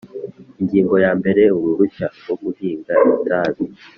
[0.59, 3.63] Ingingo ya mbere Uruhushya rwo guhinga itabi